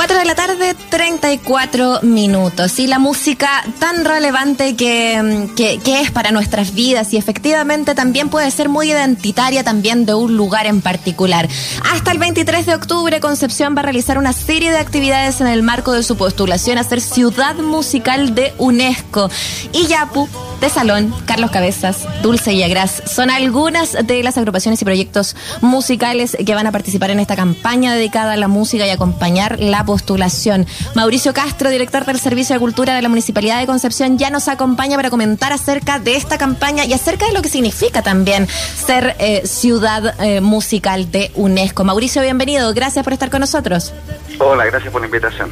4 0.00 0.16
de 0.16 0.24
la 0.24 0.34
tarde, 0.34 0.74
34 0.88 2.00
minutos. 2.04 2.78
Y 2.78 2.86
la 2.86 2.98
música 2.98 3.62
tan 3.80 4.06
relevante 4.06 4.74
que, 4.74 5.50
que, 5.54 5.78
que, 5.78 6.00
es 6.00 6.10
para 6.10 6.30
nuestras 6.30 6.72
vidas 6.72 7.12
y 7.12 7.18
efectivamente 7.18 7.94
también 7.94 8.30
puede 8.30 8.50
ser 8.50 8.70
muy 8.70 8.90
identitaria 8.90 9.62
también 9.62 10.06
de 10.06 10.14
un 10.14 10.38
lugar 10.38 10.64
en 10.64 10.80
particular. 10.80 11.46
Hasta 11.92 12.12
el 12.12 12.18
23 12.18 12.64
de 12.64 12.74
octubre, 12.76 13.20
Concepción 13.20 13.76
va 13.76 13.80
a 13.80 13.82
realizar 13.82 14.16
una 14.16 14.32
serie 14.32 14.70
de 14.70 14.78
actividades 14.78 15.42
en 15.42 15.48
el 15.48 15.62
marco 15.62 15.92
de 15.92 16.02
su 16.02 16.16
postulación 16.16 16.78
a 16.78 16.84
ser 16.84 17.02
ciudad 17.02 17.56
musical 17.56 18.34
de 18.34 18.54
UNESCO. 18.56 19.28
Y 19.74 19.86
Yapu, 19.86 20.30
de 20.62 20.70
Salón, 20.70 21.14
Carlos 21.26 21.50
Cabezas, 21.50 22.06
Dulce 22.22 22.52
y 22.52 22.62
Agras 22.62 23.02
son 23.06 23.28
algunas 23.28 23.92
de 23.92 24.22
las 24.22 24.38
agrupaciones 24.38 24.80
y 24.80 24.84
proyectos 24.84 25.36
musicales 25.60 26.36
que 26.44 26.54
van 26.54 26.66
a 26.66 26.72
participar 26.72 27.10
en 27.10 27.20
esta 27.20 27.36
campaña 27.36 27.94
dedicada 27.94 28.32
a 28.32 28.36
la 28.36 28.48
música 28.48 28.86
y 28.86 28.90
acompañar 28.90 29.58
la 29.58 29.84
postulación. 29.90 30.68
Mauricio 30.94 31.34
Castro, 31.34 31.68
director 31.68 32.04
del 32.04 32.20
Servicio 32.20 32.54
de 32.54 32.60
Cultura 32.60 32.94
de 32.94 33.02
la 33.02 33.08
Municipalidad 33.08 33.58
de 33.58 33.66
Concepción, 33.66 34.18
ya 34.18 34.30
nos 34.30 34.46
acompaña 34.46 34.94
para 34.94 35.10
comentar 35.10 35.52
acerca 35.52 35.98
de 35.98 36.14
esta 36.14 36.38
campaña 36.38 36.84
y 36.84 36.92
acerca 36.92 37.26
de 37.26 37.32
lo 37.32 37.42
que 37.42 37.48
significa 37.48 38.00
también 38.00 38.46
ser 38.46 39.16
eh, 39.18 39.42
ciudad 39.46 40.14
eh, 40.20 40.40
musical 40.40 41.10
de 41.10 41.32
UNESCO. 41.34 41.82
Mauricio, 41.82 42.22
bienvenido. 42.22 42.72
Gracias 42.72 43.02
por 43.02 43.12
estar 43.12 43.30
con 43.30 43.40
nosotros. 43.40 43.92
Hola, 44.38 44.64
gracias 44.66 44.92
por 44.92 45.00
la 45.00 45.08
invitación. 45.08 45.50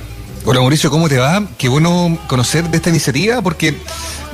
Hola 0.51 0.61
Mauricio, 0.61 0.91
¿cómo 0.91 1.11
te 1.11 1.19
va? 1.19 1.43
Qué 1.59 1.69
bueno 1.69 2.19
conocer 2.27 2.71
de 2.71 2.79
esta 2.79 2.89
iniciativa 2.89 3.43
porque 3.43 3.73
de 3.73 3.79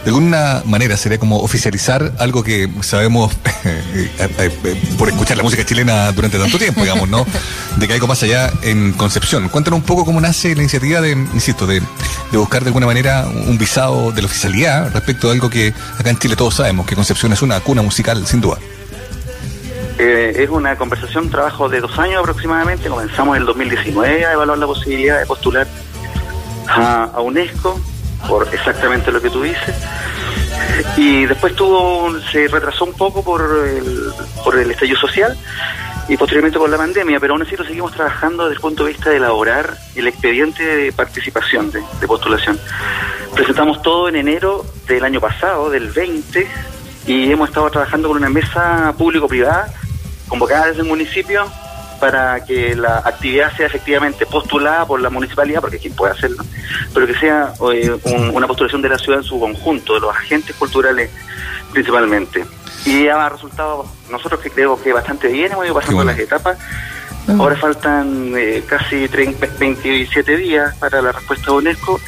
alguna 0.07 0.63
manera 0.65 0.97
sería 0.97 1.19
como 1.19 1.41
oficializar 1.41 2.13
algo 2.21 2.45
que 2.45 2.71
sabemos 2.83 3.33
eh, 3.65 4.09
eh, 4.39 4.81
por 4.97 5.09
escuchar 5.09 5.37
la 5.37 5.43
música 5.43 5.67
chilena 5.67 6.13
durante 6.13 6.39
tanto 6.39 6.57
tiempo, 6.57 6.83
digamos, 6.83 7.09
¿no? 7.09 7.27
De 7.79 7.89
que 7.89 7.95
algo 7.95 8.07
más 8.07 8.23
allá 8.23 8.53
en 8.63 8.93
Concepción. 8.93 9.49
Cuéntanos 9.49 9.81
un 9.81 9.85
poco 9.85 10.05
cómo 10.05 10.21
nace 10.21 10.55
la 10.55 10.63
iniciativa 10.63 11.01
de, 11.01 11.11
insisto, 11.11 11.67
de, 11.67 11.83
buscar 12.31 12.63
de 12.63 12.69
alguna 12.69 12.87
manera 12.87 13.27
un 13.27 13.59
visado 13.59 14.13
de 14.13 14.23
la 14.23 14.27
oficialidad 14.27 14.93
respecto 14.93 15.27
de 15.27 15.33
algo 15.35 15.51
que 15.51 15.75
acá 15.99 16.11
en 16.11 16.19
Chile 16.21 16.37
todos 16.37 16.55
sabemos, 16.55 16.87
que 16.87 16.95
Concepción 16.95 17.33
es 17.33 17.43
una 17.43 17.59
cuna 17.59 17.83
musical, 17.83 18.25
sin 18.25 18.41
duda. 18.41 18.59
Eh, 19.99 20.33
es 20.45 20.49
una 20.49 20.77
conversación, 20.77 21.29
trabajo 21.29 21.69
de 21.69 21.81
dos 21.81 21.99
años 21.99 22.21
aproximadamente. 22.21 22.89
Comenzamos 22.89 23.35
en 23.35 23.43
el 23.43 23.47
2019 23.47 24.27
a 24.27 24.33
evaluar 24.35 24.59
la 24.59 24.67
posibilidad 24.67 25.19
de 25.19 25.27
postular 25.27 25.67
a, 26.69 27.05
a 27.05 27.21
UNESCO 27.21 27.81
por 28.29 28.49
exactamente 28.53 29.13
lo 29.13 29.21
que 29.21 29.31
tú 29.31 29.43
dices. 29.43 29.75
Y 30.97 31.27
después 31.27 31.55
tuvo, 31.55 32.19
se 32.33 32.49
retrasó 32.49 32.85
un 32.85 32.95
poco 32.95 33.23
por 33.23 33.43
el, 33.43 34.13
por 34.43 34.59
el 34.59 34.71
estallido 34.71 34.99
social 34.99 35.37
y 36.09 36.17
posteriormente 36.17 36.59
por 36.59 36.69
la 36.69 36.77
pandemia, 36.77 37.19
pero 37.21 37.35
aún 37.35 37.43
así 37.43 37.57
lo 37.57 37.65
seguimos 37.65 37.93
trabajando 37.93 38.45
desde 38.45 38.57
el 38.57 38.61
punto 38.61 38.85
de 38.85 38.93
vista 38.93 39.11
de 39.11 39.17
elaborar 39.17 39.77
el 39.95 40.07
expediente 40.07 40.63
de 40.63 40.93
participación, 40.93 41.71
de, 41.71 41.83
de 42.01 42.07
postulación. 42.07 42.59
Presentamos 43.35 43.83
todo 43.83 44.09
en 44.09 44.17
enero 44.17 44.65
del 44.87 45.05
año 45.05 45.21
pasado, 45.21 45.71
del 45.71 45.91
20, 45.91 46.47
y 47.07 47.31
hemos 47.31 47.49
estado 47.49 47.71
trabajando 47.71 48.09
con 48.09 48.17
una 48.17 48.29
mesa 48.29 48.95
público-privada 48.97 49.73
convocada 50.29 50.67
desde 50.67 50.83
el 50.83 50.89
municipio 50.89 51.47
para 52.05 52.45
que 52.45 52.77
la 52.77 52.99
actividad 52.99 53.51
sea 53.57 53.67
efectivamente 53.67 54.27
postulada 54.27 54.87
por 54.87 55.01
la 55.01 55.09
municipalidad, 55.09 55.63
porque 55.63 55.77
es 55.77 55.83
quien 55.83 55.95
puede 55.95 56.13
hacerlo, 56.13 56.45
pero 56.93 57.07
que 57.07 57.15
sea 57.15 57.55
eh, 57.73 57.97
un, 58.05 58.29
una 58.37 58.47
postulación 58.47 58.83
de 58.83 58.91
la 58.91 58.99
ciudad 58.99 59.21
en 59.21 59.25
su 59.25 59.41
conjunto, 59.41 59.95
de 59.95 60.01
los 60.01 60.15
agentes 60.15 60.55
culturales 60.57 61.11
principalmente. 61.73 62.45
Y 62.85 63.09
ha 63.09 63.27
resultado, 63.31 63.87
nosotros 64.11 64.43
que 64.43 64.51
creo 64.51 64.79
que 64.83 64.93
bastante 64.93 65.29
bien, 65.29 65.53
hemos 65.53 65.65
ido 65.65 65.73
pasando 65.73 65.97
bueno. 65.97 66.11
las 66.11 66.21
etapas. 66.21 66.59
Ahora 67.39 67.57
faltan 67.57 68.35
eh, 68.37 68.63
casi 68.67 69.09
30, 69.09 69.47
27 69.59 70.37
días 70.37 70.77
para 70.77 71.01
la 71.01 71.11
respuesta 71.11 71.47
de 71.47 71.53
UNESCO 71.53 71.99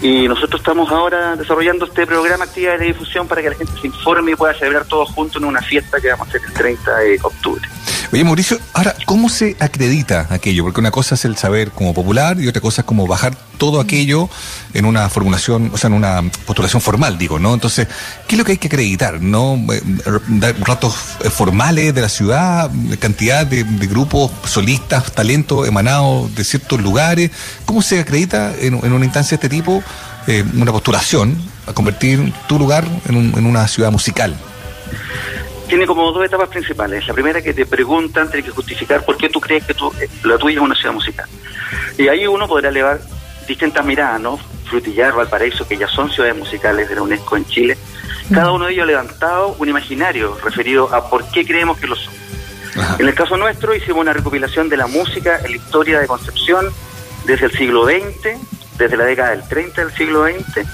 y 0.00 0.26
nosotros 0.26 0.62
estamos 0.62 0.90
ahora 0.90 1.36
desarrollando 1.36 1.84
este 1.84 2.06
programa 2.06 2.44
actividad 2.44 2.78
de 2.78 2.86
difusión 2.86 3.28
para 3.28 3.42
que 3.42 3.50
la 3.50 3.56
gente 3.56 3.74
se 3.78 3.88
informe 3.88 4.32
y 4.32 4.36
pueda 4.36 4.54
celebrar 4.54 4.86
todos 4.86 5.10
juntos 5.10 5.42
en 5.42 5.48
una 5.48 5.60
fiesta 5.60 6.00
que 6.00 6.08
vamos 6.08 6.28
a 6.28 6.30
hacer 6.30 6.40
el 6.46 6.54
30 6.54 6.96
de 6.96 7.18
octubre. 7.22 7.68
Oye, 8.14 8.22
Mauricio, 8.22 8.60
ahora, 8.74 8.94
¿cómo 9.06 9.28
se 9.28 9.56
acredita 9.58 10.28
aquello? 10.30 10.62
Porque 10.62 10.78
una 10.78 10.92
cosa 10.92 11.16
es 11.16 11.24
el 11.24 11.36
saber 11.36 11.72
como 11.72 11.92
popular 11.92 12.40
y 12.40 12.46
otra 12.46 12.62
cosa 12.62 12.82
es 12.82 12.86
como 12.86 13.08
bajar 13.08 13.34
todo 13.58 13.80
aquello 13.80 14.30
en 14.72 14.84
una 14.84 15.08
formulación, 15.08 15.72
o 15.74 15.76
sea, 15.76 15.88
en 15.88 15.94
una 15.94 16.22
postulación 16.46 16.80
formal, 16.80 17.18
digo, 17.18 17.40
¿no? 17.40 17.52
Entonces, 17.52 17.88
¿qué 18.28 18.36
es 18.36 18.38
lo 18.38 18.44
que 18.44 18.52
hay 18.52 18.58
que 18.58 18.68
acreditar? 18.68 19.20
¿No? 19.20 19.60
Dar 20.28 20.54
ratos 20.60 20.94
formales 20.94 21.92
de 21.92 22.02
la 22.02 22.08
ciudad, 22.08 22.70
cantidad 23.00 23.44
de, 23.44 23.64
grupos 23.64 24.30
solistas, 24.46 25.10
talentos 25.10 25.66
emanados 25.66 26.32
de 26.36 26.44
ciertos 26.44 26.80
lugares. 26.80 27.32
¿Cómo 27.64 27.82
se 27.82 27.98
acredita 27.98 28.54
en, 28.56 28.74
una 28.74 29.04
instancia 29.04 29.36
de 29.36 29.44
este 29.44 29.56
tipo 29.56 29.82
eh, 30.28 30.44
una 30.54 30.70
postulación 30.70 31.36
a 31.66 31.72
convertir 31.72 32.32
tu 32.46 32.60
lugar 32.60 32.86
en 33.08 33.44
una 33.44 33.66
ciudad 33.66 33.90
musical? 33.90 34.36
Tiene 35.68 35.86
como 35.86 36.10
dos 36.12 36.24
etapas 36.24 36.48
principales. 36.48 37.06
La 37.06 37.14
primera 37.14 37.42
que 37.42 37.54
te 37.54 37.66
preguntan, 37.66 38.30
tienes 38.30 38.46
que 38.46 38.54
justificar 38.54 39.04
por 39.04 39.16
qué 39.16 39.28
tú 39.28 39.40
crees 39.40 39.64
que 39.64 39.74
tú, 39.74 39.92
la 40.24 40.38
tuya 40.38 40.56
es 40.56 40.62
una 40.62 40.74
ciudad 40.74 40.94
musical. 40.94 41.26
Y 41.98 42.08
ahí 42.08 42.26
uno 42.26 42.48
podrá 42.48 42.68
elevar 42.68 43.00
distintas 43.46 43.84
miradas, 43.84 44.20
¿no? 44.20 44.38
Frutillar, 44.68 45.14
Valparaíso, 45.14 45.66
que 45.66 45.76
ya 45.76 45.88
son 45.88 46.10
ciudades 46.10 46.36
musicales 46.36 46.88
de 46.88 46.94
la 46.94 47.02
UNESCO 47.02 47.36
en 47.36 47.44
Chile. 47.46 47.78
Cada 48.32 48.52
uno 48.52 48.66
de 48.66 48.72
ellos 48.72 48.84
ha 48.84 48.86
levantado 48.86 49.56
un 49.58 49.68
imaginario 49.68 50.36
referido 50.42 50.92
a 50.94 51.10
por 51.10 51.30
qué 51.30 51.44
creemos 51.44 51.78
que 51.78 51.86
lo 51.86 51.96
son. 51.96 52.14
Ajá. 52.76 52.96
En 52.98 53.06
el 53.06 53.14
caso 53.14 53.36
nuestro 53.36 53.74
hicimos 53.74 54.00
una 54.00 54.12
recopilación 54.12 54.68
de 54.68 54.76
la 54.76 54.86
música 54.86 55.38
en 55.44 55.50
la 55.50 55.56
historia 55.56 56.00
de 56.00 56.06
Concepción 56.06 56.66
desde 57.26 57.46
el 57.46 57.52
siglo 57.52 57.84
XX, 57.84 58.38
desde 58.78 58.96
la 58.96 59.04
década 59.04 59.30
del 59.30 59.46
30 59.46 59.84
del 59.84 59.94
siglo 59.94 60.24
XX, 60.24 60.66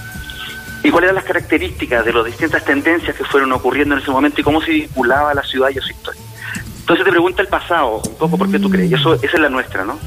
y 0.82 0.90
cuáles 0.90 1.08
eran 1.08 1.16
las 1.16 1.24
características 1.24 2.04
de 2.04 2.12
las 2.12 2.24
distintas 2.24 2.64
tendencias 2.64 3.16
que 3.16 3.24
fueron 3.24 3.52
ocurriendo 3.52 3.94
en 3.94 4.00
ese 4.00 4.10
momento 4.10 4.40
y 4.40 4.44
cómo 4.44 4.60
se 4.62 4.70
vinculaba 4.70 5.34
la 5.34 5.42
ciudad 5.42 5.70
y 5.74 5.78
a 5.78 5.82
su 5.82 5.90
historia. 5.90 6.22
Entonces 6.80 7.04
te 7.04 7.10
pregunta 7.10 7.42
el 7.42 7.48
pasado, 7.48 8.00
un 8.04 8.14
poco 8.16 8.38
por 8.38 8.50
qué 8.50 8.58
tú 8.58 8.70
crees, 8.70 8.90
y 8.90 8.94
eso, 8.94 9.14
esa 9.14 9.26
es 9.26 9.38
la 9.38 9.48
nuestra, 9.48 9.84
¿no? 9.84 9.98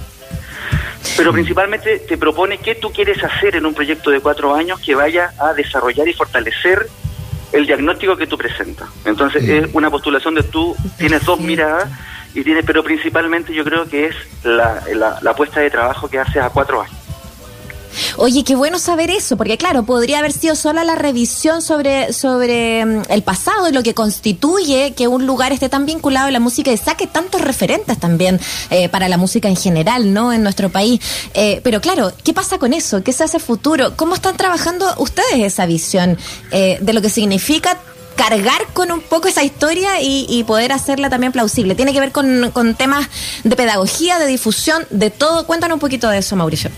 Pero 1.16 1.32
principalmente 1.32 2.00
te 2.00 2.18
propone 2.18 2.58
qué 2.58 2.76
tú 2.76 2.92
quieres 2.92 3.24
hacer 3.24 3.56
en 3.56 3.66
un 3.66 3.74
proyecto 3.74 4.10
de 4.10 4.20
cuatro 4.20 4.56
años 4.56 4.80
que 4.80 4.96
vaya 4.96 5.32
a 5.40 5.54
desarrollar 5.54 6.08
y 6.08 6.14
fortalecer 6.14 6.88
el 7.52 7.68
diagnóstico 7.68 8.18
que 8.18 8.26
tú 8.26 8.38
presentas. 8.38 8.90
Entonces 9.06 9.44
es 9.48 9.70
una 9.74 9.92
postulación 9.92 10.34
de 10.34 10.44
tú 10.44 10.76
tienes 10.98 11.24
dos 11.24 11.40
miradas 11.40 11.90
y 12.34 12.44
tienes, 12.44 12.66
pero 12.66 12.84
principalmente 12.84 13.54
yo 13.54 13.64
creo 13.64 13.88
que 13.88 14.08
es 14.08 14.16
la, 14.44 14.82
la, 14.94 15.20
la 15.22 15.32
apuesta 15.32 15.60
de 15.60 15.70
trabajo 15.70 16.10
que 16.10 16.18
haces 16.18 16.38
a 16.38 16.50
cuatro 16.50 16.82
años. 16.82 17.03
Oye, 18.18 18.44
qué 18.44 18.56
bueno 18.56 18.80
saber 18.80 19.10
eso, 19.10 19.38
porque 19.38 19.58
claro, 19.58 19.84
podría 19.84 20.20
haber 20.20 20.32
sido 20.32 20.56
sola 20.56 20.84
la 20.84 20.96
revisión 20.96 21.62
sobre, 21.62 22.14
sobre 22.14 22.82
el 22.82 23.24
pasado 23.24 23.70
y 23.70 23.72
lo 23.72 23.84
que 23.84 23.94
constituye 23.94 24.94
que 24.96 25.08
un 25.08 25.26
lugar 25.26 25.52
esté 25.52 25.70
tan 25.70 25.86
vinculado 25.86 26.28
a 26.28 26.32
la 26.32 26.40
música 26.40 26.72
y 26.72 26.78
saque 26.78 27.08
tantos 27.08 27.42
referentes 27.42 28.00
también 28.00 28.40
eh, 28.70 28.90
para 28.90 29.10
la 29.10 29.18
música 29.18 29.48
en 29.48 29.56
general, 29.56 30.14
¿no? 30.14 30.34
En 30.34 30.44
nuestro 30.44 30.70
país. 30.70 31.00
Eh, 31.34 31.62
pero 31.64 31.82
claro, 31.82 32.12
¿qué 32.24 32.34
pasa 32.34 32.58
con 32.58 32.74
eso? 32.74 33.04
¿Qué 33.04 33.14
se 33.14 33.24
hace 33.24 33.40
futuro? 33.40 33.96
¿Cómo 33.96 34.16
están 34.16 34.38
trabajando 34.38 34.86
ustedes 34.98 35.40
esa 35.40 35.66
visión 35.66 36.18
eh, 36.52 36.78
de 36.82 36.94
lo 36.94 37.02
que 37.02 37.10
significa 37.10 37.80
cargar 38.16 38.62
con 38.74 38.92
un 38.92 39.02
poco 39.02 39.28
esa 39.28 39.44
historia 39.44 40.02
y, 40.02 40.26
y, 40.30 40.44
poder 40.44 40.72
hacerla 40.72 41.10
también 41.10 41.32
plausible. 41.32 41.74
Tiene 41.74 41.94
que 41.94 42.00
ver 42.00 42.12
con, 42.12 42.52
con 42.52 42.76
temas 42.76 43.08
de 43.44 43.56
pedagogía, 43.56 44.20
de 44.20 44.28
difusión, 44.28 44.86
de 44.92 45.10
todo. 45.10 45.48
Cuéntanos 45.48 45.76
un 45.76 45.80
poquito 45.80 46.10
de 46.10 46.20
eso, 46.20 46.36
Mauricio. 46.36 46.70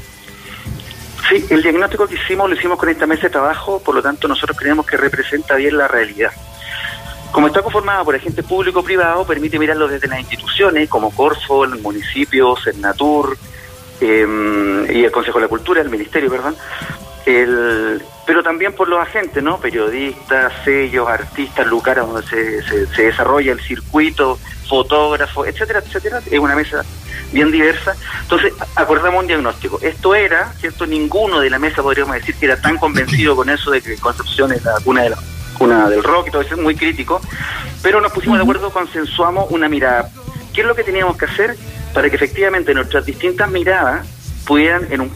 Sí, 1.29 1.43
el 1.49 1.63
diagnóstico 1.63 2.07
que 2.07 2.15
hicimos 2.15 2.49
lo 2.49 2.55
hicimos 2.55 2.77
con 2.77 2.89
esta 2.89 3.07
mesa 3.07 3.23
de 3.23 3.29
trabajo, 3.31 3.81
por 3.83 3.95
lo 3.95 4.01
tanto 4.01 4.27
nosotros 4.27 4.57
creemos 4.57 4.85
que 4.85 4.95
representa 4.95 5.55
bien 5.55 5.77
la 5.77 5.87
realidad. 5.87 6.31
Como 7.31 7.47
está 7.47 7.61
conformada 7.61 8.03
por 8.03 8.15
agentes 8.15 8.45
público-privado, 8.45 9.25
permite 9.25 9.59
mirarlo 9.59 9.87
desde 9.87 10.07
las 10.07 10.19
instituciones 10.19 10.87
como 10.87 11.11
Corfo, 11.11 11.65
el 11.65 11.81
municipio, 11.81 12.55
Cernatur 12.55 13.37
eh, 13.99 14.87
y 14.93 15.03
el 15.03 15.11
Consejo 15.11 15.39
de 15.39 15.45
la 15.45 15.49
Cultura, 15.49 15.81
el 15.81 15.89
Ministerio, 15.89 16.29
perdón, 16.29 16.55
el, 17.25 18.01
pero 18.25 18.43
también 18.43 18.73
por 18.73 18.87
los 18.87 18.99
agentes, 18.99 19.41
¿no? 19.43 19.59
Periodistas, 19.59 20.53
sellos, 20.63 21.09
artistas, 21.09 21.65
lugares 21.67 22.05
donde 22.05 22.25
se, 22.27 22.61
se, 22.63 22.87
se 22.87 23.01
desarrolla 23.03 23.51
el 23.51 23.61
circuito, 23.61 24.39
fotógrafos, 24.67 25.47
etcétera, 25.47 25.79
etcétera. 25.79 26.21
Es 26.29 26.39
una 26.39 26.55
mesa 26.55 26.83
bien 27.31 27.51
diversa. 27.51 27.95
Entonces, 28.21 28.53
acordamos 28.75 29.21
un 29.21 29.27
diagnóstico. 29.27 29.79
Esto 29.81 30.15
era, 30.15 30.53
¿cierto? 30.59 30.85
Ninguno 30.85 31.39
de 31.39 31.49
la 31.49 31.59
mesa 31.59 31.81
podríamos 31.81 32.15
decir 32.15 32.35
que 32.35 32.45
era 32.45 32.61
tan 32.61 32.77
convencido 32.77 33.35
con 33.35 33.49
eso 33.49 33.71
de 33.71 33.81
que 33.81 33.95
Concepción 33.97 34.51
es 34.51 34.63
la 34.63 34.75
cuna, 34.83 35.03
de 35.03 35.09
la, 35.11 35.17
cuna 35.57 35.89
del 35.89 36.03
rock 36.03 36.27
y 36.27 36.31
todo 36.31 36.41
eso, 36.41 36.55
es 36.55 36.61
muy 36.61 36.75
crítico. 36.75 37.21
Pero 37.81 38.01
nos 38.01 38.11
pusimos 38.11 38.37
de 38.37 38.43
acuerdo, 38.43 38.71
consensuamos 38.71 39.47
una 39.51 39.69
mirada. 39.69 40.09
¿Qué 40.53 40.61
es 40.61 40.67
lo 40.67 40.75
que 40.75 40.83
teníamos 40.83 41.17
que 41.17 41.25
hacer 41.25 41.55
para 41.93 42.09
que 42.09 42.15
efectivamente 42.15 42.73
nuestras 42.73 43.05
distintas 43.05 43.49
miradas 43.49 44.07
pudieran, 44.45 44.87
en 44.91 45.01
un, 45.01 45.11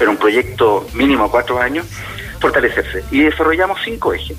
en 0.00 0.08
un 0.08 0.16
proyecto 0.16 0.86
mínimo 0.94 1.24
a 1.24 1.30
cuatro 1.30 1.60
años, 1.60 1.86
fortalecerse? 2.40 3.04
Y 3.10 3.20
desarrollamos 3.20 3.78
cinco 3.84 4.12
ejes. 4.12 4.36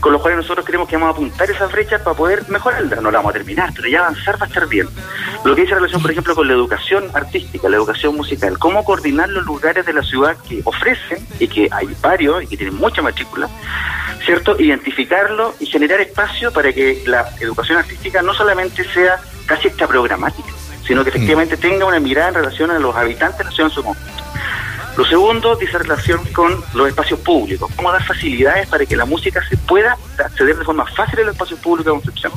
Con 0.00 0.12
los 0.12 0.22
cuales 0.22 0.38
nosotros 0.38 0.64
queremos 0.64 0.88
que 0.88 0.96
vamos 0.96 1.08
a 1.08 1.12
apuntar 1.12 1.50
esas 1.50 1.70
brechas 1.72 2.00
para 2.02 2.16
poder 2.16 2.48
mejorarlas. 2.48 3.02
No 3.02 3.10
la 3.10 3.18
vamos 3.18 3.30
a 3.30 3.32
terminar, 3.34 3.72
pero 3.74 3.88
ya 3.88 4.00
avanzar 4.00 4.40
va 4.40 4.44
a 4.44 4.48
estar 4.48 4.66
bien. 4.68 4.88
Lo 5.44 5.54
que 5.54 5.62
dice 5.62 5.74
relación, 5.74 6.02
por 6.02 6.10
ejemplo, 6.10 6.34
con 6.34 6.46
la 6.46 6.54
educación 6.54 7.04
artística, 7.14 7.68
la 7.68 7.76
educación 7.76 8.16
musical, 8.16 8.58
cómo 8.58 8.84
coordinar 8.84 9.28
los 9.28 9.44
lugares 9.44 9.86
de 9.86 9.92
la 9.92 10.02
ciudad 10.02 10.36
que 10.48 10.60
ofrecen, 10.64 11.26
y 11.38 11.48
que 11.48 11.68
hay 11.70 11.88
varios, 12.00 12.42
y 12.44 12.46
que 12.46 12.56
tienen 12.56 12.76
mucha 12.76 13.02
matrícula, 13.02 13.48
¿cierto? 14.24 14.56
Identificarlo 14.58 15.54
y 15.60 15.66
generar 15.66 16.00
espacio 16.00 16.52
para 16.52 16.72
que 16.72 17.02
la 17.06 17.28
educación 17.40 17.78
artística 17.78 18.22
no 18.22 18.34
solamente 18.34 18.84
sea 18.92 19.16
casi 19.46 19.70
programática, 19.70 20.50
sino 20.86 21.02
que 21.02 21.10
efectivamente 21.10 21.56
mm. 21.56 21.60
tenga 21.60 21.86
una 21.86 22.00
mirada 22.00 22.28
en 22.28 22.34
relación 22.34 22.70
a 22.70 22.78
los 22.78 22.94
habitantes 22.94 23.38
de 23.38 23.44
la 23.44 23.50
ciudad 23.50 23.70
en 23.70 23.74
su 23.74 23.82
conjunto. 23.82 24.17
Lo 24.98 25.04
segundo 25.04 25.54
dice 25.54 25.78
relación 25.78 26.24
con 26.32 26.52
los 26.74 26.88
espacios 26.88 27.20
públicos, 27.20 27.70
cómo 27.76 27.92
dar 27.92 28.02
facilidades 28.02 28.66
para 28.66 28.84
que 28.84 28.96
la 28.96 29.04
música 29.04 29.40
se 29.48 29.56
pueda 29.56 29.96
acceder 30.18 30.58
de 30.58 30.64
forma 30.64 30.84
fácil 30.86 31.20
a 31.20 31.22
los 31.22 31.34
espacios 31.34 31.60
públicos 31.60 31.94
de 31.94 32.00
Concepción. 32.00 32.32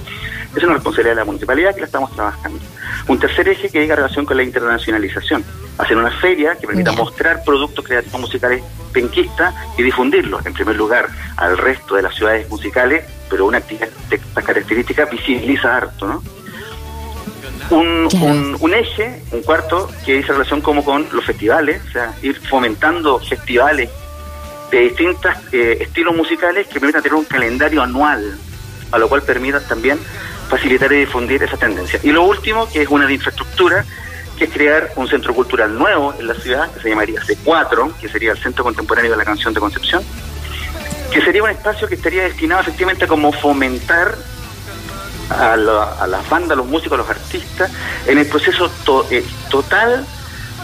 Esa 0.52 0.58
es 0.58 0.64
una 0.66 0.74
responsabilidad 0.76 1.16
de 1.16 1.22
la 1.22 1.26
municipalidad 1.26 1.74
que 1.74 1.80
la 1.80 1.88
estamos 1.88 2.14
trabajando. 2.14 2.60
Un 3.08 3.20
tercer 3.20 3.50
eje 3.50 3.72
que 3.72 3.80
diga 3.80 3.96
relación 3.96 4.28
con 4.28 4.38
la 4.38 4.44
internacionalización, 4.44 5.44
hacer 5.80 5.98
una 5.98 6.12
feria 6.12 6.56
que 6.56 6.68
permita 6.68 6.92
mostrar 6.92 7.44
productos 7.44 7.84
creativos 7.84 8.22
musicales 8.22 8.64
penquistas 8.94 9.56
y 9.76 9.82
difundirlos, 9.82 10.46
en 10.46 10.54
primer 10.54 10.76
lugar, 10.76 11.10
al 11.38 11.58
resto 11.58 11.96
de 11.96 12.04
las 12.04 12.14
ciudades 12.14 12.48
musicales, 12.48 13.04
pero 13.28 13.48
una 13.48 13.58
actividad 13.58 13.90
de 14.08 14.18
estas 14.18 14.44
características 14.44 15.10
visibiliza 15.10 15.78
harto, 15.78 16.08
¿no? 16.08 16.24
Un, 17.72 18.58
un, 18.60 18.74
eje, 18.74 19.22
un 19.32 19.42
cuarto, 19.42 19.90
que 20.06 20.16
dice 20.16 20.34
relación 20.34 20.62
como 20.62 20.84
con 20.84 21.08
los 21.12 21.26
festivales, 21.26 21.82
o 21.90 21.92
sea, 21.92 22.14
ir 22.22 22.40
fomentando 22.40 23.20
festivales 23.20 23.90
de 24.72 24.80
distintos 24.80 25.32
eh, 25.52 25.78
estilos 25.82 26.16
musicales 26.16 26.68
que 26.68 26.80
permitan 26.80 27.04
tener 27.04 27.16
un 27.16 27.26
calendario 27.26 27.82
anual, 27.82 28.38
a 28.92 28.98
lo 28.98 29.10
cual 29.10 29.22
permita 29.24 29.60
también 29.60 30.00
facilitar 30.50 30.92
y 30.92 30.98
difundir 30.98 31.44
esa 31.44 31.58
tendencia. 31.58 32.00
Y 32.04 32.12
lo 32.12 32.24
último, 32.24 32.70
que 32.70 32.82
es 32.82 32.90
una 32.90 33.06
de 33.06 33.14
infraestructura, 33.14 33.86
que 34.38 34.46
es 34.46 34.52
crear 34.52 34.92
un 34.96 35.08
centro 35.08 35.34
cultural 35.34 35.78
nuevo 35.78 36.14
en 36.18 36.28
la 36.28 36.34
ciudad, 36.36 36.72
que 36.74 36.82
se 36.82 36.90
llamaría 36.90 37.22
C4, 37.22 37.94
que 38.00 38.10
sería 38.10 38.32
el 38.32 38.38
Centro 38.38 38.64
Contemporáneo 38.64 39.12
de 39.12 39.18
la 39.18 39.26
Canción 39.26 39.54
de 39.54 39.60
Concepción, 39.60 40.04
que 41.12 41.22
sería 41.22 41.44
un 41.44 41.50
espacio 41.50 41.88
que 41.88 41.96
estaría 41.96 42.24
destinado 42.24 42.62
efectivamente 42.62 43.06
a 43.06 43.08
como 43.08 43.32
fomentar 43.32 44.16
a, 45.32 45.58
las 46.08 46.30
bandas, 46.30 46.52
a 46.52 46.56
los 46.56 46.68
músicos, 46.68 46.94
a 46.94 47.02
los 47.02 47.10
artistas, 47.10 47.72
en 48.08 48.18
el 48.18 48.28
proceso 48.28 48.70
eh, 49.10 49.26
total 49.50 50.06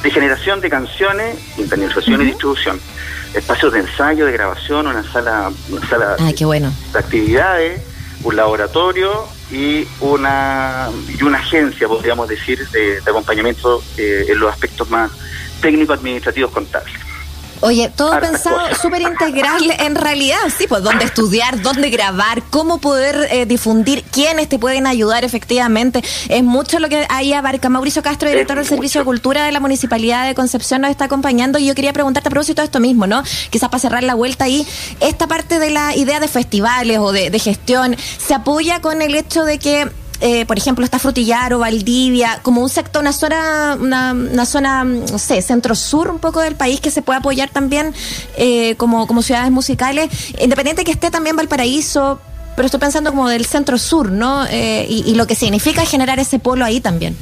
de 0.04 0.12
generación 0.12 0.62
de 0.62 0.69
canciones, 0.69 1.38
internalización 1.58 2.22
y 2.22 2.25
distribución. 2.25 2.80
Espacios 3.34 3.74
de 3.74 3.80
ensayo, 3.80 4.25
de 4.25 4.31
grabación, 4.31 4.88
una 4.88 5.04
sala, 5.12 5.52
una 5.69 5.88
sala 5.88 6.16
bueno. 6.42 6.72
de 6.94 7.00
actividades, 7.00 7.81
un 8.24 8.36
laboratorio 8.36 9.28
y 9.52 9.88
una 10.00 10.90
y 11.08 11.24
una 11.24 11.38
agencia, 11.40 11.88
podríamos 11.88 12.28
decir, 12.28 12.68
de, 12.69 13.00
acompañamiento 13.06 13.81
eh, 13.98 14.25
en 14.30 14.40
los 14.40 14.52
aspectos 14.52 14.90
más 14.90 15.12
técnico-administrativos 15.62 16.52
contables. 16.52 17.06
Oye, 17.62 17.92
todo 17.95 18.19
pensado 18.19 18.59
súper 18.80 19.01
integral 19.01 19.62
en 19.80 19.95
realidad, 19.95 20.38
sí, 20.56 20.65
pues 20.68 20.83
dónde 20.83 21.06
estudiar, 21.06 21.62
dónde 21.62 21.89
grabar, 21.89 22.44
cómo 22.50 22.77
poder 22.77 23.27
eh, 23.31 23.45
difundir, 23.45 24.04
quiénes 24.04 24.48
te 24.48 24.59
pueden 24.59 24.86
ayudar 24.86 25.24
efectivamente. 25.24 26.04
Es 26.30 26.44
mucho 26.44 26.80
lo 26.80 26.89
que 26.89 27.06
ahí 27.09 27.33
abarca. 27.33 27.69
Mauricio 27.69 28.04
Castro, 28.04 28.30
director 28.30 28.57
del 28.57 28.65
Servicio 28.65 29.01
de 29.01 29.06
Cultura 29.06 29.45
de 29.45 29.51
la 29.51 29.59
Municipalidad 29.59 30.27
de 30.27 30.36
Concepción, 30.36 30.81
nos 30.81 30.92
está 30.92 31.06
acompañando 31.06 31.57
y 31.57 31.65
yo 31.65 31.75
quería 31.75 31.94
preguntarte 31.94 32.30
a 32.30 32.31
propósito 32.31 32.62
de 32.62 32.65
esto 32.65 32.80
mismo, 32.80 33.07
¿no? 33.07 33.24
Quizás 33.50 33.69
para 33.69 33.80
cerrar 33.80 34.04
la 34.04 34.15
vuelta 34.15 34.45
ahí, 34.45 34.65
esta 35.00 35.27
parte 35.27 35.59
de 35.59 35.71
la 35.71 35.95
idea 35.95 36.19
de 36.19 36.27
festivales 36.27 37.00
o 37.00 37.12
de, 37.12 37.30
de 37.30 37.39
gestión, 37.39 37.95
¿se 38.18 38.33
apoya 38.33 38.81
con 38.81 39.01
el 39.01 39.15
hecho 39.15 39.44
de 39.44 39.57
que 39.57 39.89
eh, 40.22 40.46
por 40.46 40.58
ejemplo, 40.58 40.84
está 40.84 41.00
Frutillaro, 41.00 41.60
Valdivia, 41.60 42.40
como 42.42 42.62
un 42.62 42.69
sector, 42.69 43.02
una 43.02 43.14
zona, 43.14 43.78
una, 43.80 44.46
zona, 44.46 44.84
no 44.84 45.19
sé, 45.19 45.42
centro-sur 45.42 46.10
un 46.10 46.19
poco 46.19 46.42
del 46.42 46.56
país 46.56 46.81
que 46.81 46.92
se 46.92 47.02
puede 47.02 47.19
apoyar 47.19 47.50
también 47.50 47.94
eh, 48.36 48.75
como, 48.75 49.08
como 49.08 49.22
ciudades 49.22 49.52
musicales, 49.52 50.10
independiente 50.40 50.84
que 50.84 50.92
esté 50.92 51.12
también 51.12 51.36
Valparaíso, 51.36 52.19
pero 52.56 52.66
estoy 52.66 52.80
pensando 52.80 53.12
como 53.12 53.30
del 53.30 53.46
centro-sur, 53.46 54.12
¿no? 54.12 54.46
Eh, 54.50 54.86
y, 54.90 55.04
y 55.12 55.16
lo 55.16 55.28
que 55.28 55.36
significa 55.36 55.86
generar 55.86 56.19
ese 56.19 56.40
polo 56.40 56.66
ahí 56.66 56.81
también. 56.81 57.16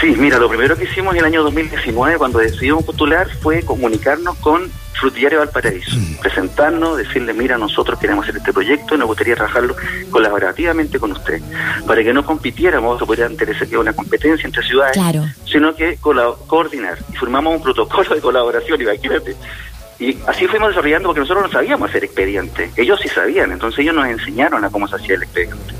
Sí, 0.00 0.14
mira, 0.16 0.38
lo 0.38 0.48
primero 0.48 0.76
que 0.76 0.84
hicimos 0.84 1.12
en 1.14 1.20
el 1.20 1.24
año 1.26 1.42
2019, 1.42 2.16
cuando 2.16 2.38
decidimos 2.38 2.84
postular, 2.84 3.28
fue 3.42 3.62
comunicarnos 3.62 4.36
con 4.38 4.70
Frutillario 5.00 5.38
Valparaíso, 5.38 5.96
mm. 5.96 6.16
presentarnos, 6.20 6.98
decirle, 6.98 7.32
mira, 7.32 7.56
nosotros 7.56 7.98
queremos 7.98 8.24
hacer 8.24 8.36
este 8.36 8.52
proyecto 8.52 8.94
y 8.94 8.98
nos 8.98 9.06
gustaría 9.08 9.34
trabajarlo 9.34 9.74
colaborativamente 10.10 10.98
con 10.98 11.12
usted, 11.12 11.40
para 11.86 12.04
que 12.04 12.12
no 12.12 12.24
compitiéramos, 12.24 13.00
o 13.00 13.06
pudiera 13.06 13.30
interesar 13.30 13.66
que 13.66 13.78
una 13.78 13.94
competencia 13.94 14.46
entre 14.46 14.62
ciudades, 14.62 14.96
sino 15.46 15.74
que 15.74 15.96
coordinar. 15.96 16.98
Y 17.10 17.16
formamos 17.16 17.56
un 17.56 17.62
protocolo 17.62 18.14
de 18.14 18.20
colaboración, 18.20 18.80
imagínate. 18.80 19.34
Y 19.98 20.16
así 20.26 20.46
fuimos 20.46 20.68
desarrollando 20.68 21.08
porque 21.08 21.20
nosotros 21.20 21.44
no 21.44 21.52
sabíamos 21.52 21.88
hacer 21.88 22.04
expediente, 22.04 22.70
ellos 22.76 22.98
sí 23.02 23.08
sabían, 23.08 23.52
entonces 23.52 23.80
ellos 23.80 23.94
nos 23.94 24.06
enseñaron 24.06 24.64
a 24.64 24.70
cómo 24.70 24.86
se 24.88 24.96
hacía 24.96 25.14
el 25.14 25.22
expediente. 25.22 25.74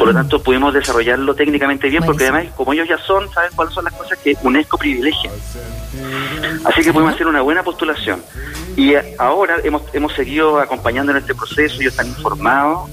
Por 0.00 0.08
lo 0.08 0.14
tanto, 0.14 0.42
pudimos 0.42 0.72
desarrollarlo 0.72 1.34
técnicamente 1.34 1.90
bien, 1.90 2.02
porque 2.02 2.24
además, 2.24 2.46
como 2.56 2.72
ellos 2.72 2.88
ya 2.88 2.96
son, 2.96 3.30
saben 3.34 3.50
cuáles 3.54 3.74
son 3.74 3.84
las 3.84 3.92
cosas 3.92 4.16
que 4.16 4.34
UNESCO 4.42 4.78
privilegia. 4.78 5.30
Así 6.64 6.80
que 6.80 6.90
pudimos 6.90 7.12
hacer 7.12 7.26
una 7.26 7.42
buena 7.42 7.62
postulación. 7.62 8.22
Y 8.78 8.94
ahora 9.18 9.58
hemos, 9.62 9.82
hemos 9.92 10.14
seguido 10.14 10.58
acompañando 10.58 11.12
en 11.12 11.18
este 11.18 11.34
proceso, 11.34 11.82
ellos 11.82 11.92
están 11.92 12.06
informados, 12.06 12.88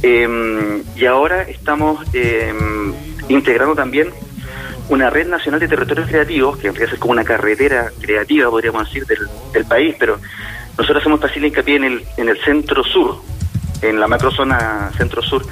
em, 0.00 0.82
y 0.96 1.04
ahora 1.04 1.42
estamos 1.42 2.02
em, 2.14 2.94
integrando 3.28 3.74
también 3.74 4.10
una 4.88 5.10
red 5.10 5.28
nacional 5.28 5.60
de 5.60 5.68
territorios 5.68 6.08
creativos, 6.08 6.56
que 6.56 6.68
en 6.68 6.74
realidad 6.74 6.94
es 6.94 6.98
como 6.98 7.12
una 7.12 7.24
carretera 7.24 7.92
creativa, 8.00 8.48
podríamos 8.48 8.86
decir, 8.86 9.04
del, 9.04 9.28
del 9.52 9.66
país, 9.66 9.96
pero 9.98 10.18
nosotros 10.78 11.02
hacemos 11.02 11.20
fácil 11.20 11.44
hincapié 11.44 11.76
en 11.76 11.84
el, 11.84 12.04
en 12.16 12.30
el 12.30 12.42
centro 12.42 12.82
sur, 12.84 13.18
en 13.82 14.00
la 14.00 14.08
macrozona 14.08 14.90
centro 14.96 15.20
sur, 15.20 15.44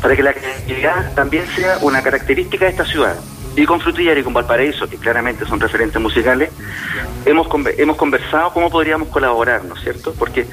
para 0.00 0.16
que 0.16 0.22
la 0.22 0.32
creatividad 0.32 1.14
también 1.14 1.46
sea 1.54 1.78
una 1.82 2.02
característica 2.02 2.64
de 2.64 2.70
esta 2.70 2.84
ciudad. 2.84 3.16
Y 3.56 3.66
con 3.66 3.80
Frutillar 3.80 4.16
y 4.16 4.22
con 4.22 4.32
Valparaíso, 4.32 4.88
que 4.88 4.96
claramente 4.96 5.44
son 5.44 5.58
referentes 5.58 6.00
musicales, 6.00 6.50
hemos, 7.26 7.48
hemos 7.76 7.96
conversado 7.96 8.52
cómo 8.52 8.70
podríamos 8.70 9.08
colaborar, 9.08 9.64
¿no 9.64 9.74
es 9.74 9.82
cierto? 9.82 10.14
Porque 10.16 10.46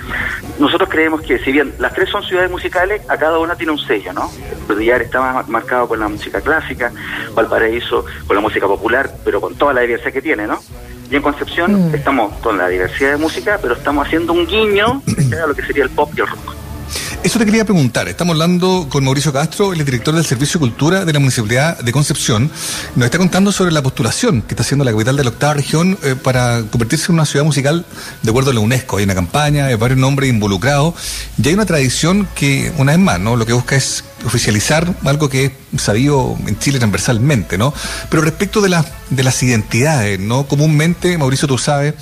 nosotros 0.60 0.90
creemos 0.90 1.22
que 1.22 1.38
si 1.40 1.52
bien 1.52 1.76
las 1.78 1.94
tres 1.94 2.10
son 2.10 2.24
ciudades 2.24 2.50
musicales, 2.50 3.02
a 3.08 3.18
cada 3.18 3.38
una 3.38 3.56
tiene 3.56 3.72
un 3.72 3.78
sello, 3.78 4.14
¿no? 4.14 4.30
Frutillar 4.66 5.04
está 5.04 5.44
marcado 5.48 5.88
con 5.88 6.00
la 6.00 6.08
música 6.08 6.42
clásica, 6.42 6.92
Valparaíso 7.36 8.04
con 8.26 8.36
la 8.36 8.42
música 8.42 8.66
popular, 8.66 9.12
pero 9.24 9.40
con 9.42 9.56
toda 9.56 9.74
la 9.74 9.82
diversidad 9.82 10.12
que 10.12 10.22
tiene, 10.22 10.48
¿no? 10.48 10.60
Y 11.10 11.16
en 11.16 11.22
Concepción 11.22 11.92
mm. 11.92 11.96
estamos 11.96 12.34
con 12.40 12.58
la 12.58 12.68
diversidad 12.68 13.12
de 13.12 13.18
música, 13.18 13.60
pero 13.62 13.76
estamos 13.76 14.08
haciendo 14.08 14.34
un 14.34 14.46
guiño 14.48 15.04
a 15.42 15.48
lo 15.48 15.54
que 15.54 15.62
sería 15.62 15.84
el 15.84 15.92
pop 15.92 16.10
y 16.18 16.22
el 16.22 16.28
rock. 16.28 16.57
Eso 17.24 17.40
te 17.40 17.46
quería 17.46 17.66
preguntar. 17.66 18.08
Estamos 18.08 18.34
hablando 18.34 18.88
con 18.90 19.04
Mauricio 19.04 19.34
Castro, 19.34 19.74
el 19.74 19.84
director 19.84 20.16
del 20.16 20.24
Servicio 20.24 20.60
de 20.60 20.68
Cultura 20.68 21.04
de 21.04 21.12
la 21.12 21.20
Municipalidad 21.20 21.78
de 21.80 21.92
Concepción. 21.92 22.50
Nos 22.96 23.06
está 23.06 23.18
contando 23.18 23.52
sobre 23.52 23.72
la 23.72 23.82
postulación 23.82 24.42
que 24.44 24.54
está 24.54 24.62
haciendo 24.62 24.86
la 24.86 24.92
capital 24.92 25.18
de 25.18 25.24
la 25.24 25.32
octava 25.32 25.56
región 25.56 25.98
eh, 26.04 26.16
para 26.16 26.64
convertirse 26.72 27.12
en 27.12 27.16
una 27.16 27.26
ciudad 27.26 27.44
musical 27.44 27.86
de 28.22 28.30
acuerdo 28.30 28.52
a 28.52 28.54
la 28.54 28.62
UNESCO. 28.62 28.98
Hay 28.98 29.04
una 29.04 29.16
campaña, 29.16 29.66
hay 29.66 29.76
varios 29.76 30.00
nombres 30.00 30.30
involucrados 30.30 30.94
y 31.42 31.48
hay 31.48 31.54
una 31.54 31.66
tradición 31.66 32.30
que, 32.34 32.72
una 32.78 32.94
vez 32.94 33.02
más, 33.02 33.20
¿no? 33.20 33.36
lo 33.36 33.46
que 33.46 33.54
busca 33.54 33.76
es 33.76 34.06
oficializar 34.26 34.94
algo 35.06 35.30
que 35.30 35.46
es 35.46 35.52
sabido 35.82 36.36
en 36.48 36.58
Chile 36.60 36.80
transversalmente, 36.80 37.58
¿no? 37.58 37.74
Pero 38.10 38.24
respecto 38.24 38.62
de, 38.62 38.76
de 39.10 39.24
las 39.24 39.44
identidades, 39.44 40.20
¿no? 40.20 40.48
Comúnmente, 40.48 41.18
Mauricio, 41.18 41.48
tú 41.48 41.58
sabes, 41.58 41.94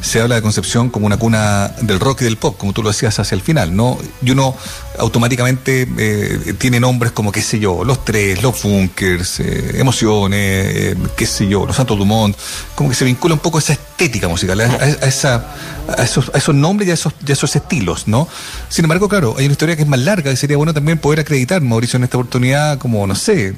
se 0.00 0.20
habla 0.20 0.34
de 0.34 0.42
Concepción 0.42 0.90
como 0.90 1.06
una 1.06 1.16
cuna 1.16 1.68
del 1.80 2.00
rock 2.00 2.22
y 2.22 2.24
del 2.24 2.36
pop, 2.36 2.56
como 2.58 2.72
tú 2.72 2.82
lo 2.82 2.90
decías 2.90 3.18
hacia 3.18 3.34
el 3.34 3.40
final, 3.40 3.74
¿no? 3.74 3.98
Y 4.22 4.30
uno 4.30 4.56
automáticamente 4.98 5.88
eh, 5.98 6.54
tiene 6.58 6.80
nombres 6.80 7.12
como, 7.12 7.32
qué 7.32 7.40
sé 7.40 7.58
yo, 7.58 7.84
Los 7.84 8.04
Tres, 8.04 8.42
Los 8.42 8.62
Bunkers, 8.62 9.40
eh, 9.40 9.78
Emociones, 9.78 10.40
eh, 10.40 10.96
qué 11.16 11.26
sé 11.26 11.48
yo, 11.48 11.66
Los 11.66 11.76
Santos 11.76 11.98
Dumont, 11.98 12.36
como 12.74 12.90
que 12.90 12.94
se 12.94 13.04
vincula 13.04 13.34
un 13.34 13.40
poco 13.40 13.58
a 13.58 13.60
esa 13.60 13.72
estética 13.72 14.28
musical, 14.28 14.60
a, 14.60 14.66
esa, 15.06 15.54
esos, 15.98 16.30
esos 16.34 16.54
nombres 16.54 16.88
y 16.88 16.90
a 16.90 16.94
esos, 16.94 17.14
y 17.26 17.30
a 17.30 17.32
esos 17.32 17.54
estilos, 17.56 18.06
¿no? 18.08 18.28
Sin 18.68 18.84
embargo, 18.84 19.08
claro, 19.08 19.34
hay 19.38 19.46
una 19.46 19.52
historia 19.52 19.76
que 19.76 19.82
es 19.82 19.88
más 19.88 20.00
larga 20.00 20.30
y 20.30 20.36
sería 20.36 20.56
bueno 20.56 20.74
también 20.74 20.98
poder 20.98 21.20
acreditar, 21.20 21.61
Mauricio, 21.68 21.96
en 21.96 22.04
esta 22.04 22.16
oportunidad, 22.16 22.78
como, 22.78 23.06
no 23.06 23.14
sé, 23.14 23.54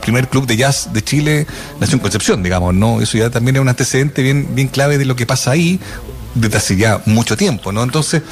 primer 0.00 0.28
club 0.28 0.46
de 0.46 0.56
jazz 0.56 0.92
de 0.92 1.02
Chile 1.02 1.46
nació 1.80 1.96
en 1.96 2.00
Concepción, 2.00 2.42
digamos, 2.42 2.74
¿no? 2.74 3.00
Eso 3.00 3.18
ya 3.18 3.30
también 3.30 3.56
es 3.56 3.62
un 3.62 3.68
antecedente 3.68 4.22
bien, 4.22 4.54
bien 4.54 4.68
clave 4.68 4.98
de 4.98 5.04
lo 5.04 5.16
que 5.16 5.26
pasa 5.26 5.52
ahí 5.52 5.80
desde 6.34 6.56
hace 6.58 6.76
ya 6.76 7.00
mucho 7.06 7.36
tiempo, 7.36 7.72
¿no? 7.72 7.82
Entonces, 7.82 8.22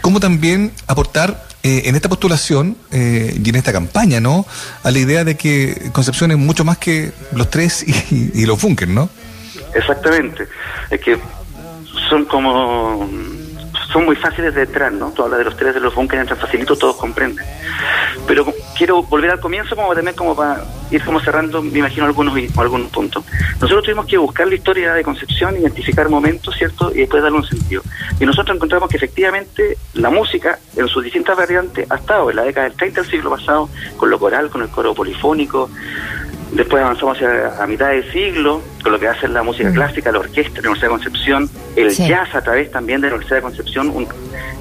¿cómo 0.00 0.20
también 0.20 0.72
aportar 0.86 1.48
eh, 1.64 1.82
en 1.86 1.96
esta 1.96 2.08
postulación 2.08 2.76
eh, 2.92 3.36
y 3.44 3.48
en 3.48 3.56
esta 3.56 3.72
campaña, 3.72 4.20
¿no? 4.20 4.46
A 4.84 4.92
la 4.92 4.98
idea 4.98 5.24
de 5.24 5.36
que 5.36 5.90
Concepción 5.92 6.30
es 6.30 6.38
mucho 6.38 6.64
más 6.64 6.78
que 6.78 7.10
los 7.32 7.50
tres 7.50 7.84
y, 8.12 8.46
los 8.46 8.62
bunkers, 8.62 8.92
¿no? 8.92 9.10
Exactamente. 9.74 10.46
Es 10.88 11.00
que 11.00 11.18
son 12.08 12.24
como 12.26 13.08
son 13.92 14.04
muy 14.04 14.14
fáciles 14.14 14.54
de 14.54 14.62
entrar, 14.62 14.92
¿no? 14.92 15.10
Tú 15.10 15.24
hablas 15.24 15.40
de 15.40 15.46
los 15.46 15.56
tres 15.56 15.74
de 15.74 15.80
los 15.80 15.94
bunkers, 15.94 16.20
entran 16.20 16.38
facilito, 16.38 16.76
todos 16.76 16.96
comprenden. 16.96 17.44
Pero 18.28 18.46
quiero 18.76 19.02
volver 19.02 19.30
al 19.30 19.40
comienzo 19.40 19.74
como 19.74 19.92
también 19.94 20.14
como 20.14 20.36
para 20.36 20.62
ir 20.90 21.02
como 21.02 21.18
cerrando, 21.18 21.62
me 21.62 21.78
imagino, 21.78 22.06
algunos, 22.06 22.38
algunos 22.56 22.90
puntos. 22.90 23.24
Nosotros 23.54 23.82
tuvimos 23.82 24.06
que 24.06 24.18
buscar 24.18 24.46
la 24.46 24.54
historia 24.54 24.94
de 24.94 25.02
Concepción, 25.02 25.56
identificar 25.56 26.08
momentos, 26.08 26.54
¿cierto? 26.54 26.92
Y 26.94 26.98
después 26.98 27.22
darle 27.22 27.38
un 27.38 27.46
sentido. 27.46 27.82
Y 28.20 28.26
nosotros 28.26 28.54
encontramos 28.54 28.88
que 28.88 28.98
efectivamente 28.98 29.78
la 29.94 30.10
música, 30.10 30.58
en 30.76 30.86
sus 30.88 31.02
distintas 31.02 31.36
variantes, 31.36 31.90
ha 31.90 31.96
estado 31.96 32.30
en 32.30 32.36
la 32.36 32.44
década 32.44 32.68
del 32.68 32.76
30 32.76 33.00
del 33.00 33.10
siglo 33.10 33.30
pasado, 33.30 33.68
con 33.96 34.10
lo 34.10 34.18
coral, 34.18 34.50
con 34.50 34.62
el 34.62 34.68
coro 34.68 34.94
polifónico, 34.94 35.70
Después 36.52 36.82
avanzamos 36.82 37.16
hacia 37.16 37.62
a 37.62 37.66
mitad 37.66 37.90
del 37.90 38.10
siglo, 38.10 38.62
con 38.82 38.92
lo 38.92 38.98
que 38.98 39.06
hace 39.06 39.28
la 39.28 39.42
música 39.42 39.68
mm. 39.68 39.74
clásica, 39.74 40.12
la 40.12 40.20
orquesta 40.20 40.54
de 40.54 40.62
la 40.62 40.70
Universidad 40.70 40.88
de 40.88 41.02
Concepción, 41.02 41.50
el 41.76 41.90
jazz 41.90 42.34
a 42.34 42.40
través 42.40 42.70
también 42.70 43.00
de 43.00 43.08
la 43.08 43.16
Universidad 43.16 43.36
de 43.36 43.42
Concepción, 43.42 43.90
un 43.90 44.08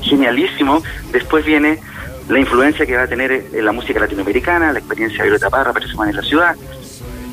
genialísimo. 0.01 0.83
Después 1.11 1.45
viene 1.45 1.79
la 2.29 2.39
influencia 2.39 2.85
que 2.85 2.95
va 2.95 3.03
a 3.03 3.07
tener 3.07 3.31
en 3.31 3.65
la 3.65 3.71
música 3.71 3.99
latinoamericana, 3.99 4.73
la 4.73 4.79
experiencia 4.79 5.19
de 5.19 5.29
Violeta 5.29 5.49
Parra, 5.49 5.73
en 6.07 6.15
la 6.15 6.21
ciudad, 6.21 6.55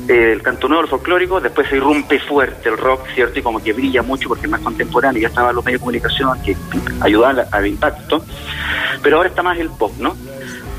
el 0.07 0.41
canto 0.41 0.67
nuevo, 0.67 0.83
el 0.83 0.89
folclórico, 0.89 1.41
después 1.41 1.67
se 1.67 1.77
irrumpe 1.77 2.19
fuerte 2.19 2.69
el 2.69 2.77
rock, 2.77 3.07
¿cierto? 3.13 3.39
Y 3.39 3.41
como 3.41 3.61
que 3.61 3.73
brilla 3.73 4.03
mucho 4.03 4.29
porque 4.29 4.45
es 4.45 4.51
más 4.51 4.61
contemporáneo, 4.61 5.21
ya 5.21 5.27
estaban 5.27 5.55
los 5.55 5.65
medios 5.65 5.79
de 5.79 5.83
comunicación 5.83 6.41
que 6.43 6.55
ayudan 7.01 7.39
al 7.51 7.67
impacto, 7.67 8.23
pero 9.01 9.17
ahora 9.17 9.29
está 9.29 9.43
más 9.43 9.57
el 9.57 9.69
pop, 9.69 9.91
¿no? 9.99 10.15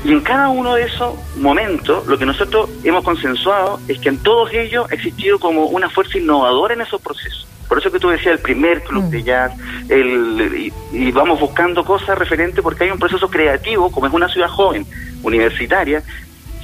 Y 0.03 0.11
en 0.11 0.21
cada 0.21 0.49
uno 0.49 0.75
de 0.75 0.83
esos 0.83 1.15
momentos, 1.37 2.07
lo 2.07 2.17
que 2.17 2.25
nosotros 2.25 2.69
hemos 2.83 3.03
consensuado 3.03 3.79
es 3.87 3.99
que 3.99 4.09
en 4.09 4.17
todos 4.23 4.53
ellos 4.53 4.87
ha 4.89 4.95
existido 4.95 5.39
como 5.39 5.65
una 5.65 5.89
fuerza 5.89 6.17
innovadora 6.17 6.73
en 6.73 6.81
esos 6.81 7.01
procesos. 7.01 7.45
Por 7.67 7.79
eso 7.79 7.91
que 7.91 7.99
tú 7.99 8.09
decías 8.09 8.33
el 8.33 8.39
primer 8.39 8.83
club 8.83 9.05
de 9.09 9.19
mm. 9.19 9.23
jazz, 9.23 9.51
el, 9.89 10.71
y, 10.91 11.11
vamos 11.11 11.39
buscando 11.39 11.83
cosas 11.83 12.17
referentes 12.17 12.61
porque 12.61 12.85
hay 12.85 12.91
un 12.91 12.99
proceso 12.99 13.29
creativo, 13.29 13.91
como 13.91 14.07
es 14.07 14.13
una 14.13 14.29
ciudad 14.29 14.47
joven, 14.47 14.85
universitaria, 15.23 16.03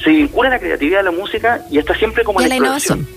se 0.03 0.09
vincula 0.09 0.49
la 0.49 0.59
creatividad 0.59 1.01
a 1.01 1.03
la 1.03 1.11
música 1.11 1.61
y 1.69 1.77
está 1.77 1.95
siempre 1.95 2.23
como 2.23 2.41
en 2.41 2.49
la 2.49 2.55
innovación. 2.55 3.07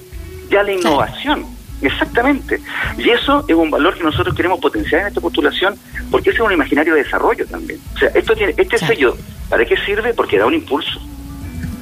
Ya 0.50 0.62
la 0.62 0.72
innovación. 0.72 1.56
Exactamente. 1.82 2.60
Y 2.96 3.10
eso 3.10 3.44
es 3.46 3.54
un 3.54 3.70
valor 3.70 3.96
que 3.96 4.02
nosotros 4.02 4.34
queremos 4.34 4.60
potenciar 4.60 5.02
en 5.02 5.08
esta 5.08 5.20
postulación 5.20 5.76
porque 6.10 6.30
es 6.30 6.40
un 6.40 6.52
imaginario 6.52 6.94
de 6.94 7.02
desarrollo 7.02 7.46
también. 7.46 7.80
O 7.94 7.98
sea, 7.98 8.08
esto 8.14 8.34
tiene, 8.34 8.54
este 8.56 8.78
sello, 8.78 9.16
¿para 9.48 9.64
qué 9.64 9.76
sirve? 9.78 10.14
Porque 10.14 10.38
da 10.38 10.46
un 10.46 10.54
impulso. 10.54 11.00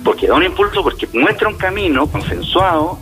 Porque 0.02 0.26
da 0.26 0.34
un 0.34 0.42
impulso 0.42 0.82
porque 0.82 1.08
muestra 1.12 1.48
un 1.48 1.56
camino 1.56 2.06
consensuado, 2.06 2.98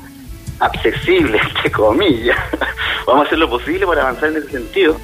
accesible, 0.63 1.39
entre 1.39 1.71
comillas. 1.71 2.39
Vamos 3.07 3.25
a 3.25 3.27
hacer 3.27 3.39
lo 3.39 3.51
posible 3.51 3.87
para 3.87 4.03
avanzar 4.03 4.31
en 4.31 4.37
ese 4.37 4.51
sentido. 4.51 4.97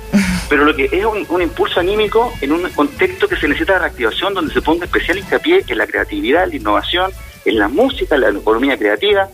Pero 0.48 0.64
lo 0.64 0.74
que 0.74 0.88
es 0.90 1.04
un, 1.04 1.42
impulso 1.42 1.80
anímico 1.80 2.32
en 2.40 2.52
un 2.52 2.68
contexto 2.70 3.28
que 3.28 3.36
se 3.36 3.48
necesita 3.48 3.74
de 3.74 3.80
reactivación, 3.80 4.34
donde 4.34 4.52
se 4.52 4.62
ponga 4.62 4.86
especial 4.86 5.18
hincapié 5.18 5.64
en 5.66 5.78
la 5.78 5.86
creatividad, 5.86 6.44
en 6.44 6.50
la 6.50 6.56
innovación, 6.56 7.10
en 7.44 7.58
la 7.58 7.68
música, 7.68 8.14
en 8.14 8.20
la 8.22 8.30
economía 8.30 8.78
creativa, 8.78 9.28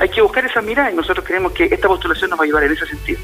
hay 0.00 0.08
que 0.08 0.20
buscar 0.20 0.44
esa 0.44 0.60
mirada 0.60 0.90
y 0.90 0.94
nosotros 0.94 1.24
creemos 1.24 1.52
que 1.52 1.64
esta 1.64 1.88
postulación 1.88 2.30
nos 2.30 2.38
va 2.38 2.42
a 2.42 2.46
ayudar 2.46 2.64
en 2.64 2.72
ese 2.72 2.86
sentido. 2.86 3.18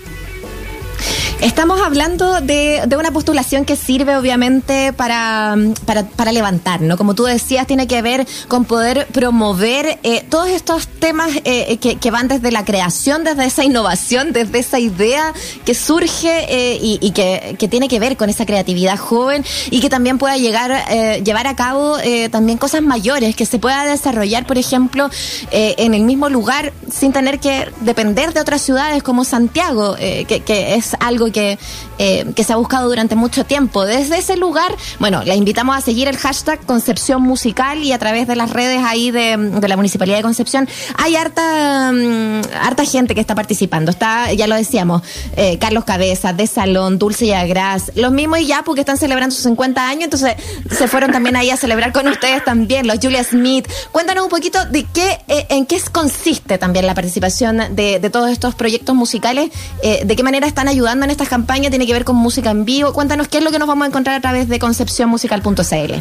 Estamos 1.43 1.81
hablando 1.81 2.41
de, 2.41 2.89
una 2.97 3.11
postulación 3.11 3.65
que 3.65 3.75
sirve 3.75 4.17
obviamente 4.17 4.93
para, 4.93 5.57
para, 5.85 6.31
levantar, 6.31 6.83
¿no? 6.83 6.97
Como 6.97 7.17
tú 7.17 7.25
decías, 7.25 7.67
tiene 7.67 7.89
que 7.89 8.01
ver 8.01 8.29
con 8.47 8.65
poder 8.65 9.09
promover 9.09 9.99
eh, 10.05 10.25
todos 10.31 10.49
estos 10.51 10.87
temas 10.87 11.31
eh, 11.45 11.79
que, 11.79 12.11
van 12.13 12.29
desde 12.29 12.53
la 12.53 12.65
creación, 12.65 13.25
desde 13.25 13.45
esa 13.45 13.65
innovación, 13.65 14.33
desde 14.33 14.61
esa 14.61 14.79
idea 14.79 15.35
que 15.65 15.75
surge 15.75 16.47
eh, 16.49 16.79
y, 16.81 17.11
que, 17.11 17.57
tiene 17.69 17.89
que 17.89 17.99
ver 17.99 18.17
con 18.17 18.31
esa 18.31 18.47
creatividad 18.47 18.97
joven 18.97 19.45
y 19.69 19.81
que 19.81 19.91
también 19.91 20.19
pueda 20.19 20.37
llegar, 20.37 20.87
llevar 21.25 21.49
a 21.49 21.57
cabo 21.57 21.97
también 22.31 22.57
cosas 22.57 22.83
mayores, 22.83 23.35
que 23.35 23.47
se 23.47 23.59
pueda 23.59 23.85
desarrollar, 23.85 24.47
por 24.47 24.59
ejemplo, 24.59 25.11
en 25.51 25.95
el 25.95 26.03
mismo 26.03 26.29
lugar 26.29 26.73
sin 26.89 27.13
tener 27.13 27.41
que 27.41 27.69
depender 27.81 28.33
de 28.33 28.41
otras 28.41 28.63
ciudades 28.63 29.03
como 29.03 29.25
Santiago, 29.25 29.97
que, 29.97 30.43
que 30.47 30.75
es 30.77 30.95
algo 31.01 31.32
que, 31.33 31.59
eh, 32.05 32.27
que 32.35 32.43
se 32.43 32.53
ha 32.53 32.57
buscado 32.57 32.89
durante 32.89 33.15
mucho 33.15 33.47
tiempo. 33.47 33.85
Desde 33.85 34.19
ese 34.19 34.37
lugar, 34.37 34.75
bueno, 34.99 35.23
la 35.23 35.37
invitamos 35.37 35.77
a 35.77 35.81
seguir 35.81 36.09
el 36.09 36.17
hashtag 36.17 36.59
Concepción 36.67 37.23
Musical 37.23 37.79
y 37.85 37.93
a 37.93 37.99
través 38.01 38.27
de 38.27 38.35
las 38.35 38.51
redes 38.51 38.81
ahí 38.85 39.13
de, 39.13 39.37
la 39.69 39.77
Municipalidad 39.77 40.17
de 40.17 40.25
Concepción 40.25 40.69
hay 40.99 41.15
harta, 41.15 41.93
mm, 41.93 42.41
harta 42.61 42.85
gente 42.87 43.15
que 43.15 43.21
está 43.21 43.37
participando. 43.37 43.93
Está, 43.93 44.33
ya 44.33 44.49
lo 44.49 44.57
decíamos, 44.57 45.03
eh, 45.37 45.59
Carlos 45.59 45.85
Cabezas, 45.85 46.37
De 46.37 46.49
Salón, 46.49 46.99
Dulce 46.99 47.27
y 47.27 47.33
Agras, 47.35 47.93
los 47.95 48.11
mismos 48.11 48.41
y 48.41 48.47
ya 48.47 48.65
porque 48.65 48.81
están 48.81 48.99
celebrando 48.99 49.33
sus 49.33 49.45
50 49.45 49.87
años, 49.87 50.05
entonces 50.07 50.35
se 50.77 50.89
fueron 50.89 51.13
también 51.13 51.37
ahí 51.37 51.51
a 51.51 51.57
celebrar 51.57 51.93
con 51.93 52.09
ustedes 52.09 52.45
también, 52.45 52.89
los 52.89 52.99
Julia 53.01 53.23
Smith. 53.23 53.69
Cuéntanos 53.93 54.25
un 54.25 54.31
poquito 54.31 54.59
de 54.65 54.85
qué, 54.93 55.21
eh, 55.29 55.47
en 55.51 55.67
qué 55.67 55.81
consiste 55.93 56.59
también 56.59 56.85
la 56.85 56.95
participación 56.95 57.77
de, 57.77 58.01
de 58.01 58.11
todos 58.11 58.29
estos 58.29 58.57
proyectos 58.57 58.97
musicales, 58.97 59.53
de 59.83 60.17
qué 60.17 60.23
manera 60.25 60.49
están 60.49 60.67
ayudando 60.67 61.05
en 61.05 61.13
esta 61.13 61.27
campaña 61.27 61.71
tiene 61.71 61.87
que 61.87 61.92
ver 61.93 62.05
con 62.05 62.17
música 62.17 62.51
en 62.51 62.65
vivo. 62.65 62.93
Cuéntanos 62.93 63.29
qué 63.29 63.39
es 63.39 63.45
lo 63.45 63.51
que 63.51 63.59
nos 63.59 63.69
vamos 63.69 63.85
a 63.85 63.89
encontrar 63.89 64.17
a 64.17 64.21
través 64.21 64.49
de 64.49 64.59
concepcionmusical.cl. 64.59 65.93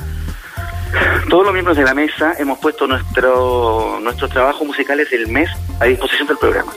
Todos 1.29 1.45
los 1.45 1.53
miembros 1.53 1.77
de 1.77 1.83
la 1.83 1.93
mesa 1.93 2.33
hemos 2.37 2.59
puesto 2.59 2.87
nuestro, 2.87 3.99
nuestros 4.01 4.29
trabajos 4.29 4.67
musicales 4.67 5.09
del 5.09 5.27
mes 5.27 5.49
a 5.79 5.85
disposición 5.85 6.27
del 6.27 6.37
programa. 6.37 6.73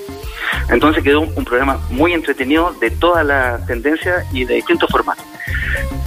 Entonces 0.69 1.03
quedó 1.03 1.23
un, 1.23 1.45
programa 1.45 1.79
muy 1.91 2.13
entretenido 2.13 2.73
de 2.81 2.91
todas 2.91 3.27
las 3.27 3.67
tendencias 3.67 4.25
y 4.33 4.45
de 4.45 4.55
distintos 4.55 4.91
formatos. 4.91 5.25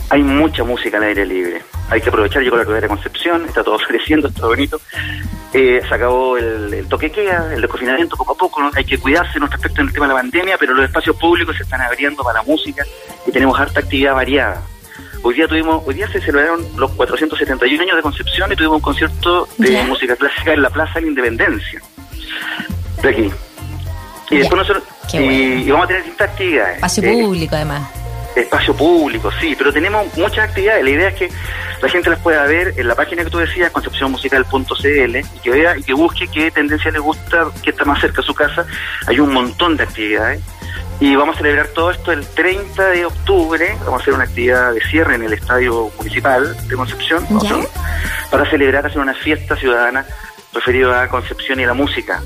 Hay 0.10 0.24
mucha 0.24 0.64
música 0.64 0.98
al 0.98 1.04
aire 1.04 1.26
libre. 1.26 1.62
Hay 1.90 2.02
que 2.02 2.10
aprovechar, 2.10 2.42
llegó 2.42 2.58
la 2.58 2.64
rueda 2.64 2.82
de 2.82 2.88
Concepción, 2.88 3.46
está 3.46 3.64
todo 3.64 3.78
floreciendo, 3.88 4.30
está 4.30 4.46
bonito. 4.46 4.80
Eh, 5.54 5.82
se 5.88 5.96
acabó 5.96 6.38
el, 6.38 6.86
toque 6.90 7.10
queda, 7.10 7.54
el 7.54 7.62
desconfinamiento 7.62 8.18
poco 8.18 8.34
a 8.34 8.38
poco, 8.38 8.62
hay 8.76 8.84
que 8.84 8.98
cuidarse 8.98 9.38
en 9.38 9.50
respecto 9.50 9.82
al 9.82 9.94
tema 9.94 10.08
de 10.08 10.14
la 10.14 10.20
pandemia, 10.20 10.58
pero 10.58 10.74
los 10.74 10.86
espacios 10.86 11.16
públicos 11.16 11.56
se 11.56 11.64
están 11.64 11.82
abriendo 11.82 12.22
para 12.24 12.40
la 12.40 12.44
música 12.44 12.84
y 13.26 13.32
tenemos 13.32 13.58
harta 13.60 13.80
actividad 13.80 14.14
variada. 14.14 14.62
Hoy 15.24 15.36
día 15.36 15.48
tuvimos, 15.48 15.84
hoy 15.86 15.96
día 15.96 16.08
se 16.10 16.20
celebraron 16.20 16.66
los 16.78 16.92
471 16.92 17.82
años 17.82 17.96
de 17.96 18.02
Concepción 18.02 18.52
y 18.52 18.56
tuvimos 18.56 18.76
un 18.76 18.82
concierto 18.82 19.48
de 19.58 19.84
música 19.84 20.16
clásica 20.16 20.54
en 20.54 20.62
la 20.62 20.70
Plaza 20.70 20.96
de 20.96 21.02
la 21.02 21.08
Independencia. 21.08 21.82
De 23.02 23.10
aquí. 23.10 23.32
Y 24.30 24.38
después 24.38 24.60
nosotros, 24.60 24.84
y, 25.14 25.70
vamos 25.70 25.86
a 25.86 25.88
tener 25.88 26.04
distintas 26.04 26.30
actividades. 26.30 26.76
Espacio 26.76 27.04
eh, 27.04 27.24
público 27.24 27.56
además. 27.56 28.07
Espacio 28.38 28.76
público, 28.76 29.32
sí, 29.40 29.56
pero 29.58 29.74
tenemos 29.74 30.06
muchas 30.16 30.50
actividades. 30.50 30.84
La 30.84 30.90
idea 30.90 31.10
es 31.10 31.16
que 31.16 31.30
la 31.82 31.90
gente 31.90 32.10
las 32.10 32.20
pueda 32.20 32.44
ver 32.44 32.74
en 32.78 32.88
la 32.88 32.96
página 32.96 33.24
que 33.24 33.30
tú 33.30 33.38
decías, 33.40 33.72
concepcionmusical.cl, 33.72 35.18
y 35.18 35.40
que 35.42 35.50
vea 35.50 35.78
y 35.78 35.84
que 35.84 35.94
busque 35.94 36.28
qué 36.28 36.52
tendencia 36.52 36.92
le 36.92 37.00
gusta, 37.00 37.48
qué 37.64 37.72
está 37.72 37.86
más 37.86 38.00
cerca 38.00 38.22
de 38.22 38.28
su 38.28 38.34
casa. 38.34 38.66
Hay 39.08 39.20
un 39.20 39.34
montón 39.34 39.78
de 39.78 39.84
actividades. 39.84 40.42
Y 41.00 41.16
vamos 41.16 41.36
a 41.36 41.38
celebrar 41.40 41.68
todo 41.68 41.92
esto 41.92 42.12
el 42.12 42.26
30 42.26 42.90
de 42.90 43.06
octubre. 43.06 43.76
Vamos 43.86 44.00
a 44.00 44.02
hacer 44.02 44.14
una 44.16 44.24
actividad 44.24 44.74
de 44.74 44.82
cierre 44.82 45.16
en 45.16 45.24
el 45.24 45.34
Estadio 45.34 45.92
Municipal 45.98 46.56
de 46.68 46.76
Concepción 46.76 47.28
para 48.32 48.50
celebrar, 48.50 48.86
hacer 48.86 49.00
una 49.00 49.14
fiesta 49.14 49.56
ciudadana 49.56 50.06
referida 50.54 51.04
a 51.04 51.08
Concepción 51.08 51.60
y 51.60 51.66
a 51.66 51.68
la 51.68 51.74
música. 51.76 52.22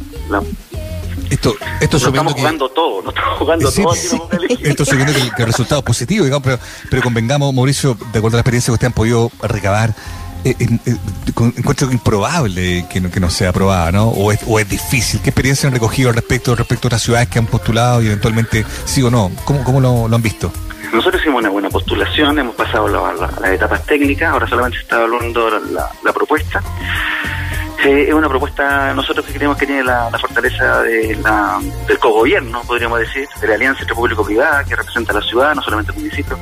Esto, 1.31 1.55
esto 1.79 1.97
no 1.97 2.07
estamos 2.09 2.33
jugando 2.33 2.69
todo, 2.69 3.01
no 3.01 3.09
estamos 3.09 3.37
jugando 3.39 3.71
todo. 3.71 3.93
esto 3.93 4.85
subiendo 4.85 5.13
que, 5.13 5.31
que 5.33 5.41
el 5.43 5.47
resultado 5.47 5.79
es 5.79 5.85
positivo, 5.85 6.25
digamos, 6.25 6.43
pero, 6.43 6.59
pero 6.89 7.01
convengamos, 7.01 7.53
Mauricio, 7.53 7.97
de 8.11 8.19
acuerdo 8.19 8.35
a 8.35 8.39
la 8.39 8.41
experiencia 8.41 8.67
que 8.67 8.73
ustedes 8.73 8.89
han 8.89 8.93
podido 8.93 9.31
recabar, 9.41 9.95
eh, 10.43 10.55
eh, 10.59 10.95
encuentro 11.57 11.89
improbable 11.89 12.85
que 12.89 12.99
no, 12.99 13.09
que 13.09 13.21
no 13.21 13.29
sea 13.29 13.51
aprobada, 13.51 13.93
¿no? 13.93 14.09
O 14.09 14.33
es, 14.33 14.41
o 14.45 14.59
es 14.59 14.67
difícil. 14.67 15.21
¿Qué 15.21 15.29
experiencia 15.29 15.67
han 15.67 15.73
recogido 15.73 16.11
respecto, 16.11 16.53
respecto 16.53 16.87
a 16.87 16.89
otras 16.89 17.01
ciudades 17.01 17.29
que 17.29 17.39
han 17.39 17.45
postulado 17.45 18.01
y 18.01 18.07
eventualmente 18.07 18.65
sí 18.83 19.01
o 19.01 19.09
no? 19.09 19.31
¿Cómo, 19.45 19.63
cómo 19.63 19.79
lo, 19.79 20.13
han 20.13 20.21
visto? 20.21 20.51
Nosotros 20.91 21.21
hicimos 21.21 21.39
una 21.39 21.49
buena 21.49 21.69
postulación, 21.69 22.39
hemos 22.39 22.55
pasado 22.55 22.89
las 22.89 23.51
etapas 23.51 23.85
técnicas, 23.85 24.33
ahora 24.33 24.47
solamente 24.49 24.79
se 24.79 24.83
está 24.83 24.97
evaluando 24.97 25.49
la, 25.49 25.89
la 26.03 26.11
propuesta 26.11 26.61
es 27.83 28.13
una 28.13 28.29
propuesta, 28.29 28.93
nosotros 28.93 29.25
que 29.25 29.33
creemos 29.33 29.57
que 29.57 29.65
tiene 29.65 29.83
la, 29.83 30.09
fortaleza 30.19 30.81
de 30.83 31.15
la, 31.15 31.59
del 31.87 31.97
cogobierno, 31.99 32.61
podríamos 32.63 32.99
decir, 32.99 33.27
de 33.39 33.47
la 33.47 33.55
alianza 33.55 33.81
entre 33.81 33.95
público-privada, 33.95 34.63
que 34.63 34.75
representa 34.75 35.11
a 35.13 35.15
la 35.15 35.21
ciudad, 35.21 35.55
no 35.55 35.61
solamente 35.61 35.91
el 35.91 35.97
municipio. 35.97 36.37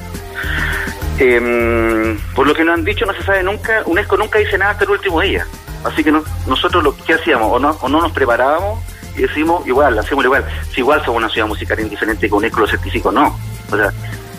Em, 1.18 2.18
por 2.34 2.48
lo 2.48 2.54
que 2.54 2.64
nos 2.64 2.76
han 2.76 2.84
dicho, 2.84 3.06
no 3.06 3.14
se 3.14 3.24
sabe 3.24 3.44
nunca, 3.44 3.84
UNESCO 3.86 4.18
nunca 4.18 4.40
dice 4.40 4.58
nada 4.58 4.72
hasta 4.72 4.86
el 4.86 4.92
último 4.92 5.22
día. 5.22 5.46
Así 5.84 6.04
que 6.04 6.12
nosotros 6.12 6.84
lo 6.84 6.96
que 6.96 7.14
hacíamos, 7.14 7.52
o 7.52 7.60
no, 7.60 7.72
o 7.82 7.90
no 7.90 8.02
nos 8.02 8.12
preparábamos 8.12 8.84
y 9.16 9.22
decimos 9.22 9.66
igual, 9.68 9.98
hacemos 9.98 10.26
igual. 10.26 10.46
Si 10.74 10.82
igual 10.82 11.04
somos 11.04 11.22
una 11.22 11.30
ciudad 11.30 11.48
musical 11.48 11.80
indiferente 11.80 12.28
que 12.28 12.34
UNESCO 12.34 12.62
lo 12.62 12.68
certificó, 12.68 13.12
no. 13.12 13.38
O 13.72 13.78
sea, 13.78 13.92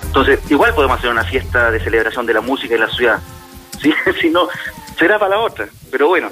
entonces, 0.04 0.40
igual 0.50 0.75
podemos 0.75 0.99
hacer 0.99 1.11
una 1.11 1.25
fiesta 1.25 1.71
de 1.71 1.80
celebración 1.80 2.26
de 2.26 2.35
la 2.35 2.40
música 2.40 2.75
en 2.75 2.80
la 2.80 2.90
ciudad. 2.90 3.21
si 4.21 4.30
no, 4.30 4.49
será 4.99 5.19
para 5.19 5.37
la 5.37 5.40
otra. 5.40 5.69
Pero 5.90 6.09
bueno, 6.09 6.30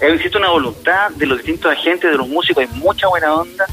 existe 0.00 0.38
una 0.38 0.50
voluntad 0.50 1.10
de 1.10 1.26
los 1.26 1.38
distintos 1.38 1.72
agentes, 1.72 2.10
de 2.10 2.16
los 2.16 2.28
músicos, 2.28 2.64
hay 2.64 2.78
mucha 2.78 3.08
buena 3.08 3.34
onda 3.34 3.66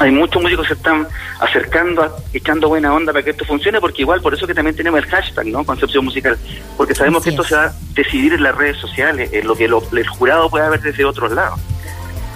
hay 0.00 0.10
muchos 0.10 0.42
músicos 0.42 0.66
que 0.66 0.74
se 0.74 0.80
están 0.80 1.06
acercando, 1.40 2.16
echando 2.32 2.68
buena 2.68 2.92
onda 2.92 3.12
para 3.12 3.24
que 3.24 3.30
esto 3.30 3.44
funcione, 3.44 3.80
porque 3.80 4.02
igual 4.02 4.20
por 4.20 4.34
eso 4.34 4.46
que 4.46 4.54
también 4.54 4.74
tenemos 4.74 4.98
el 4.98 5.06
hashtag, 5.06 5.46
¿no? 5.46 5.64
Concepción 5.64 6.04
musical, 6.04 6.36
porque 6.76 6.94
sabemos 6.94 7.22
que 7.22 7.30
esto 7.30 7.44
se 7.44 7.54
va 7.54 7.66
a 7.66 7.74
decidir 7.94 8.32
en 8.32 8.42
las 8.42 8.56
redes 8.56 8.76
sociales, 8.78 9.30
en 9.32 9.46
lo 9.46 9.54
que 9.54 9.66
el 9.66 10.06
jurado 10.08 10.50
puede 10.50 10.68
ver 10.68 10.80
desde 10.80 11.04
otros 11.04 11.32
lados. 11.32 11.60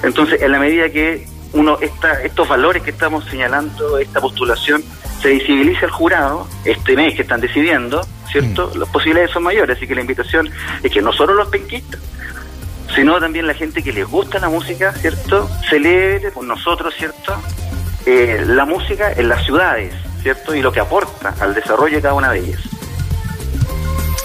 Entonces, 0.03 0.41
en 0.41 0.53
la 0.53 0.61
medida 0.61 0.89
que 0.91 1.27
uno 1.53 1.79
esta, 1.81 2.23
estos 2.23 2.49
valores 2.49 2.83
que 2.83 2.91
estamos 2.91 3.25
señalando, 3.25 3.99
esta 3.99 4.21
postulación, 4.21 4.85
se 5.21 5.31
visibiliza 5.31 5.87
al 5.87 5.91
jurado, 5.91 6.47
este 6.65 6.95
mes 6.95 7.17
que 7.17 7.23
están 7.23 7.41
decidiendo, 7.41 8.07
¿cierto? 8.31 8.71
Mm. 8.73 8.79
Las 8.79 8.89
posibilidades 8.91 9.33
son 9.33 9.43
mayores, 9.43 9.77
así 9.77 9.89
que 9.89 9.97
la 9.97 10.03
invitación 10.03 10.49
es 10.83 10.93
que 10.93 11.03
no 11.03 11.13
solo 11.13 11.35
los 11.35 11.49
penquistas, 11.49 12.01
sino 12.99 13.21
también 13.21 13.47
la 13.47 13.55
gente 13.55 13.81
que 13.81 13.93
les 13.93 14.09
gusta 14.09 14.41
la 14.41 14.49
música, 14.49 14.93
¿cierto? 14.93 15.49
Celebre 15.71 16.33
con 16.33 16.49
nosotros, 16.49 16.93
¿cierto? 16.99 17.41
Eh, 18.05 18.43
la 18.45 18.65
música 18.65 19.13
en 19.13 19.29
las 19.29 19.45
ciudades, 19.45 19.95
¿cierto? 20.21 20.53
Y 20.53 20.63
lo 20.63 20.73
que 20.73 20.81
aporta 20.81 21.33
al 21.39 21.55
desarrollo 21.55 21.95
de 21.95 22.03
cada 22.03 22.15
una 22.15 22.33
de 22.33 22.41
ellas. 22.41 22.78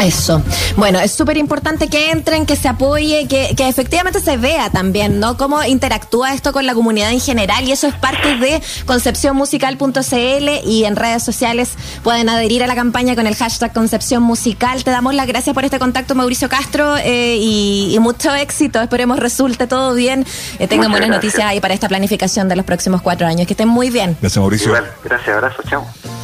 Eso. 0.04 0.42
Bueno, 0.76 1.00
es 1.00 1.14
súper 1.14 1.38
importante 1.38 1.88
que 1.88 2.12
entren, 2.12 2.46
que 2.46 2.58
se 2.58 2.68
apoye, 2.68 3.26
que, 3.28 3.56
que, 3.56 3.70
efectivamente 3.70 4.20
se 4.20 4.36
vea 4.36 4.70
también, 4.70 5.20
¿no? 5.20 5.38
Cómo 5.38 5.64
interactúa 5.64 6.34
esto 6.34 6.52
con 6.52 6.66
la 6.66 6.74
comunidad 6.74 7.12
en 7.12 7.22
general 7.22 7.64
y 7.64 7.72
eso 7.72 7.88
es 7.88 7.96
parte 7.96 8.36
de 8.36 8.62
concepcionmusical.cl 8.86 10.68
y 10.68 10.84
en 10.84 10.96
redes 10.98 11.24
sociales 11.24 11.78
pueden 12.04 12.28
adherir 12.28 12.64
a 12.64 12.68
la 12.68 12.76
campaña 12.76 13.16
con 13.16 13.28
el 13.28 13.36
hashtag 13.36 13.72
Concepción 13.72 14.24
Musical. 14.24 14.84
Te 14.84 14.92
damos 14.92 15.14
las 15.14 15.26
gracias 15.26 15.54
por 15.54 15.64
este 15.64 15.80
contacto, 15.80 16.16
Mauricio 16.16 16.50
Castro, 16.50 16.98
eh, 16.98 17.38
y, 17.40 17.98
mucho 18.00 18.36
éxito. 18.36 18.82
Esperemos 18.82 19.20
resulte 19.20 19.68
todo 19.68 19.94
bien. 19.94 20.26
Eh, 20.60 20.68
tengan 20.68 20.92
buenas 20.92 21.10
noticias 21.10 21.46
ahí 21.46 21.62
para 21.62 21.74
esta 21.74 21.88
planificación 21.88 22.50
de 22.50 22.58
los 22.58 22.66
próximos 22.66 23.02
cuatro 23.02 23.26
años. 23.26 23.48
Que 23.48 23.54
estén 23.54 23.70
muy 23.70 23.90
bien. 23.90 24.18
Gracias, 24.20 24.42
Mauricio. 24.42 24.74
Gracias, 25.04 25.30
abrazo, 25.30 25.64
chao. 25.70 26.23